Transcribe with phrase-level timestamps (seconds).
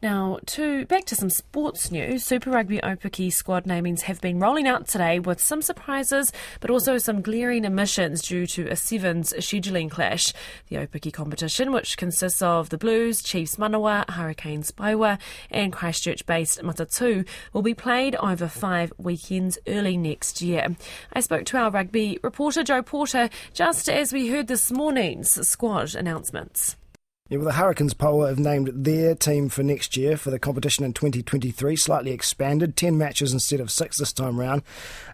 [0.00, 4.68] Now, to back to some sports news, Super Rugby Aupiki squad namings have been rolling
[4.68, 9.90] out today with some surprises, but also some glaring omissions due to a Sevens scheduling
[9.90, 10.32] clash.
[10.68, 15.18] The Aupiki competition, which consists of the Blues, Chiefs Manawa, Hurricanes Poua,
[15.50, 20.76] and Christchurch-based Matatu, will be played over five weekends early next year.
[21.12, 25.96] I spoke to our rugby reporter Joe Porter just as we heard this morning's squad
[25.96, 26.76] announcements.
[27.30, 30.82] Yeah, well, the Hurricanes Poua have named their team for next year for the competition
[30.82, 34.62] in 2023, slightly expanded, 10 matches instead of 6 this time round.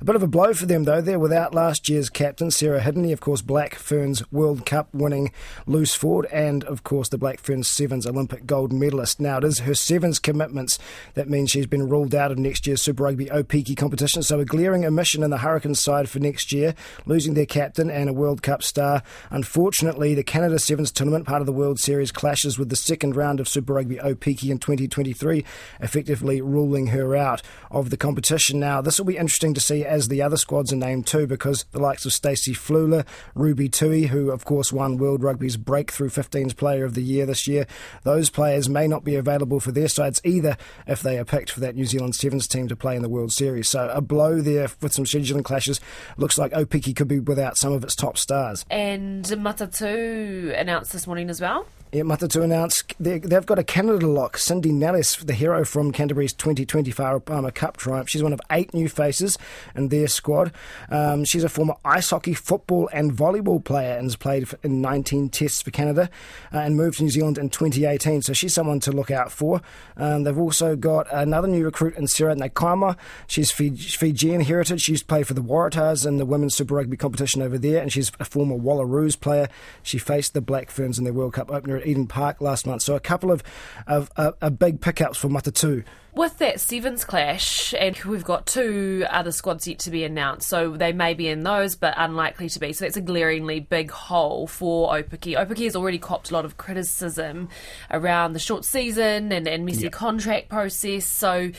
[0.00, 1.00] A bit of a blow for them, though.
[1.00, 5.32] They're without last year's captain, Sarah Hirini, of course, Black Ferns World Cup winning
[5.66, 9.18] loose forward, and, of course, the Black Ferns Sevens Olympic gold medalist.
[9.18, 10.78] Now, it is her Sevens commitments
[11.14, 14.44] that means she's been ruled out of next year's Super Rugby Aupiki competition, so a
[14.44, 16.76] glaring omission in the Hurricanes side for next year,
[17.06, 19.02] losing their captain and a World Cup star.
[19.30, 23.16] Unfortunately, the Canada Sevens tournament, part of the World Series, series clashes with the second
[23.16, 25.42] round of Super Rugby Aupiki in 2023,
[25.80, 27.40] effectively ruling her out
[27.70, 28.60] of the competition.
[28.60, 31.64] Now, this will be interesting to see as the other squads are named too, because
[31.72, 36.54] the likes of Stacey Fluhler, Ruby Tui, who of course won World Rugby's Breakthrough 15s
[36.54, 37.66] Player of the Year this year,
[38.02, 41.60] those players may not be available for their sides either if they are picked for
[41.60, 43.68] that New Zealand Sevens team to play in the World Series.
[43.68, 45.80] So a blow there with some scheduling clashes.
[46.18, 48.66] Looks like Aupiki could be without some of its top stars.
[48.70, 54.36] And Matatu announced this morning as well yeah, Matatu announced they've got a Canada lock.
[54.36, 58.08] Cindy Nelles, the hero from Canterbury's 2020 Farah Palmer Cup triumph.
[58.08, 59.38] She's one of eight new faces
[59.76, 60.50] in their squad.
[60.90, 65.28] Um, she's a former ice hockey, football, and volleyball player and has played in 19
[65.28, 66.10] tests for Canada
[66.52, 68.22] uh, and moved to New Zealand in 2018.
[68.22, 69.62] So she's someone to look out for.
[69.96, 72.96] Um, they've also got another new recruit in Sera Naiqama.
[73.28, 74.80] She's Fijian heritage.
[74.80, 78.10] She's played for the Waratahs in the Women's Super Rugby competition over there, and she's
[78.18, 79.48] a former Wallaroos player.
[79.84, 82.82] She faced the Black Ferns in their World Cup opener Eden Park last month.
[82.82, 83.42] So a couple of,
[83.86, 85.84] of, of, of big pickups for Matatu.
[86.14, 90.76] With that Sevens clash, and we've got two other squads yet to be announced, so
[90.76, 92.72] they may be in those, but unlikely to be.
[92.72, 95.36] So that's a glaringly big hole for Aupiki.
[95.36, 97.48] Aupiki has already copped a lot of criticism
[97.90, 99.92] around the short season and, and messy yep.
[99.92, 101.04] contract process.
[101.04, 101.50] So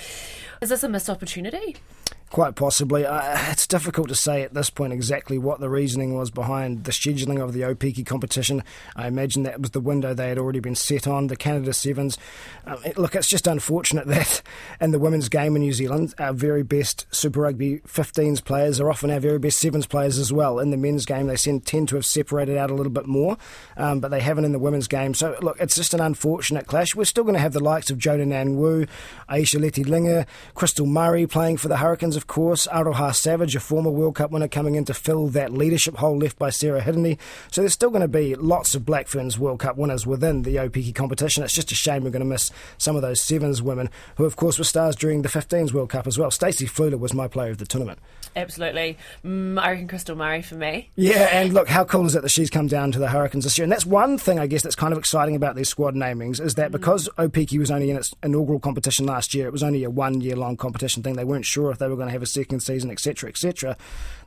[0.62, 1.76] is this a missed opportunity?
[2.32, 3.06] Quite possibly.
[3.06, 6.92] Uh, it's difficult to say at this point exactly what the reasoning was behind the
[6.92, 8.64] scheduling of the Aupiki competition.
[8.96, 11.28] I imagine that was the window they had already been set on.
[11.28, 12.18] The Canada Sevens.
[12.66, 14.42] Um, it, look, it's just unfortunate that
[14.82, 18.90] in the women's game in New Zealand, our very best Super Rugby 15s players are
[18.90, 20.60] often our very best Sevens players as well.
[20.60, 23.38] In the men's game, they tend to have separated out a little bit more,
[23.78, 25.14] um, but they haven't in the women's game.
[25.14, 26.96] So, look, it's just an unfortunate clash.
[26.96, 28.88] We're still going to have the likes of Jodie Wu,
[29.30, 30.26] Aisha Leti Linger,
[30.56, 34.32] Krystal Murray playing for the Hurricanes, of of course, Aroha Savage, a former World Cup
[34.32, 37.20] winner, coming in to fill that leadership hole left by Sarah Hirini.
[37.52, 40.56] So there's still going to be lots of Black Ferns World Cup winners within the
[40.56, 41.44] Aupiki competition.
[41.44, 42.50] It's just a shame we're going to miss
[42.80, 46.08] some of those Sevens women who, of course, were stars during the 15s World Cup
[46.08, 46.32] as well.
[46.32, 48.00] Stacey Fluhler was my player of the tournament.
[48.36, 48.98] Absolutely.
[49.24, 50.90] Mm, I reckon Krystal Murray for me.
[50.96, 53.58] Yeah, and look, how cool is it that she's come down to the Hurricanes this
[53.58, 53.64] year?
[53.64, 56.56] And that's one thing, I guess, that's kind of exciting about these squad namings is
[56.56, 56.74] that mm.
[56.74, 60.22] because Aupiki was only in its inaugural competition last year, it was only a one
[60.22, 61.16] year long competition thing.
[61.16, 63.78] They weren't sure if they were going to have a second season etc., etc.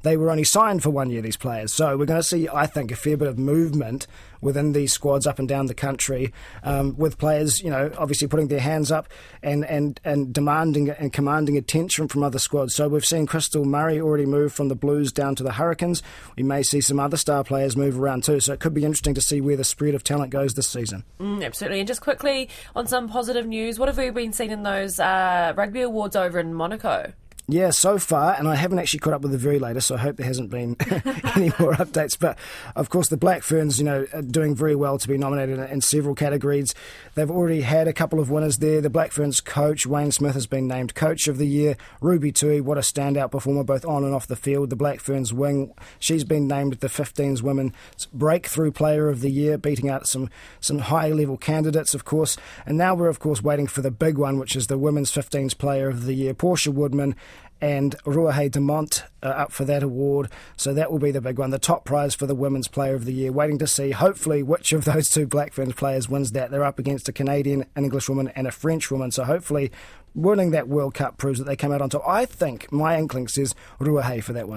[0.03, 1.72] They were only signed for one year, these players.
[1.75, 4.06] So we're going to see, I think, a fair bit of movement
[4.41, 8.47] within these squads up and down the country, um, with players, you know, obviously putting
[8.47, 9.09] their hands up
[9.43, 12.75] and, and, and demanding and commanding attention from other squads.
[12.75, 16.03] So we've seen Krystal Murray already move from the Blues down to the Hurricanes.
[16.37, 18.39] We may see some other star players move around too.
[18.39, 21.05] So it could be interesting to see where the spread of talent goes this season.
[21.19, 21.81] Mm, absolutely.
[21.81, 25.53] And just quickly on some positive news, what have we been seeing in those uh,
[25.56, 27.12] rugby awards over in Monaco?
[27.50, 29.98] Yeah, so far, and I haven't actually caught up with the very latest, so I
[30.00, 30.76] hope there hasn't been
[31.34, 32.19] any more updates.
[32.19, 32.38] But
[32.76, 35.81] of course, the Black Ferns, you know, are doing very well to be nominated in
[35.81, 36.75] several categories.
[37.14, 38.82] They've already had a couple of winners there.
[38.82, 41.78] The Black Ferns coach, Wayne Smith, has been named Coach of the Year.
[42.03, 44.69] Ruby Tui, what a standout performer both on and off the field.
[44.69, 47.72] The Black Ferns wing, she's been named the 15s Women's
[48.12, 50.28] Breakthrough Player of the Year, beating out some,
[50.60, 52.36] some high level candidates, of course.
[52.66, 55.56] And now we're, of course, waiting for the big one, which is the Women's 15s
[55.56, 56.34] Player of the Year.
[56.34, 57.16] Portia Woodman
[57.60, 60.30] and Ruahei Demont uh, up for that award.
[60.56, 63.04] So that will be the big one, the top prize for the Women's Player of
[63.04, 63.32] the Year.
[63.32, 66.50] Waiting to see, hopefully, which of those two Black Ferns players wins that.
[66.50, 69.10] They're up against a Canadian, an English woman, and a French woman.
[69.10, 69.72] So hopefully,
[70.14, 72.06] winning that World Cup proves that they come out on top.
[72.06, 74.56] I think my inkling says Ruahei for that one.